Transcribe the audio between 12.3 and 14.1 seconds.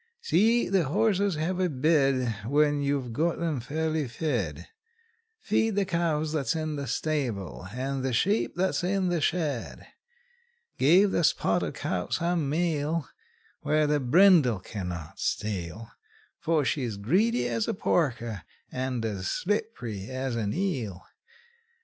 meal, Where the